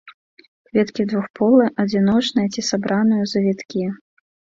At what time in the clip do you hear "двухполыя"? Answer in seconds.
1.11-1.67